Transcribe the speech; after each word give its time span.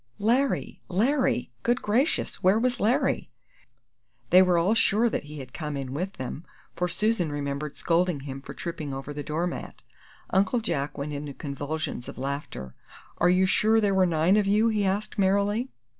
"Larry! 0.17 0.81
Larry!" 0.89 1.51
Good 1.61 1.83
Gracious, 1.83 2.41
where 2.41 2.57
was 2.57 2.79
Larry? 2.79 3.29
They 4.31 4.41
were 4.41 4.57
all 4.57 4.73
sure 4.73 5.11
that 5.11 5.25
he 5.25 5.37
had 5.37 5.53
come 5.53 5.77
in 5.77 5.93
with 5.93 6.13
them, 6.13 6.43
for 6.75 6.87
Susan 6.87 7.31
remembered 7.31 7.77
scolding 7.77 8.21
him 8.21 8.41
for 8.41 8.55
tripping 8.55 8.95
over 8.95 9.13
the 9.13 9.21
door 9.21 9.45
mat. 9.45 9.83
Uncle 10.31 10.59
Jack 10.59 10.97
went 10.97 11.13
into 11.13 11.35
convulsions 11.35 12.09
of 12.09 12.17
laughter. 12.17 12.73
"Are 13.19 13.29
you 13.29 13.45
sure 13.45 13.79
there 13.79 13.93
were 13.93 14.07
nine 14.07 14.37
of 14.37 14.47
you?" 14.47 14.69
he 14.69 14.85
asked, 14.87 15.19
merrily. 15.19 15.69